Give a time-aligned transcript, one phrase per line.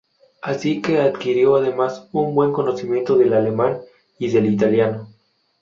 [0.41, 3.81] Así que adquirió, además, un buen conocimiento del alemán
[4.17, 5.09] y del italiano.